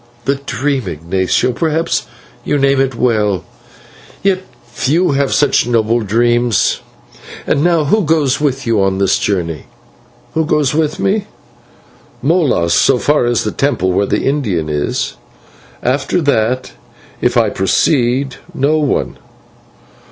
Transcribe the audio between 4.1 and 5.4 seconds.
yet few have